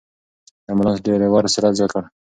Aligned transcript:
د 0.63 0.65
امبولانس 0.71 0.99
ډرېور 1.05 1.43
سرعت 1.55 1.73
زیات 1.77 1.91
کړ. 1.93 2.03